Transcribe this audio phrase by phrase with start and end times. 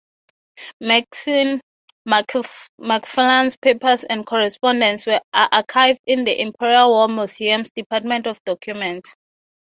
[0.79, 9.15] Mason-Macfarlane's papers and correspondence are archived in the Imperial War Museum's Department of Documents.